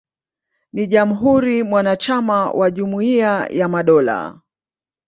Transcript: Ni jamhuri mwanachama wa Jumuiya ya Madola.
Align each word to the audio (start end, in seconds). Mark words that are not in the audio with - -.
Ni 0.73 0.87
jamhuri 0.87 1.63
mwanachama 1.63 2.51
wa 2.51 2.71
Jumuiya 2.71 3.47
ya 3.51 3.67
Madola. 3.67 4.41